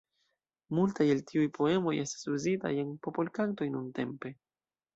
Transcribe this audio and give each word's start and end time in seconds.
Multaj 0.77 1.05
el 1.15 1.21
tiuj 1.31 1.43
poemoj 1.59 1.93
estas 2.05 2.27
uzitaj 2.37 2.73
en 2.85 2.91
popolkantoj 3.09 3.69
nuntempe. 3.77 4.37